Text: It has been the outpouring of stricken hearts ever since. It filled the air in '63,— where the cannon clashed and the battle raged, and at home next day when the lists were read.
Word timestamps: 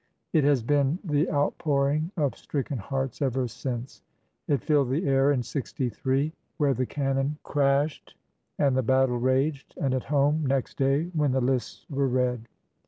It 0.33 0.43
has 0.45 0.63
been 0.63 0.97
the 1.03 1.29
outpouring 1.31 2.09
of 2.17 2.35
stricken 2.35 2.79
hearts 2.79 3.21
ever 3.21 3.47
since. 3.47 4.01
It 4.47 4.63
filled 4.63 4.89
the 4.89 5.05
air 5.07 5.31
in 5.31 5.43
'63,— 5.43 6.33
where 6.57 6.73
the 6.73 6.87
cannon 6.87 7.37
clashed 7.43 8.15
and 8.57 8.75
the 8.75 8.81
battle 8.81 9.19
raged, 9.19 9.75
and 9.79 9.93
at 9.93 10.05
home 10.05 10.43
next 10.43 10.77
day 10.79 11.11
when 11.13 11.33
the 11.33 11.39
lists 11.41 11.85
were 11.87 12.07
read. 12.07 12.47